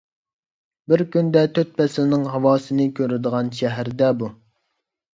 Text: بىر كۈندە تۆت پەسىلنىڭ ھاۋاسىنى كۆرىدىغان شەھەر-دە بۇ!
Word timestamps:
بىر 0.93 1.03
كۈندە 1.17 1.43
تۆت 1.59 1.77
پەسىلنىڭ 1.83 2.25
ھاۋاسىنى 2.33 2.91
كۆرىدىغان 3.03 3.55
شەھەر-دە 3.63 4.15
بۇ! 4.25 4.37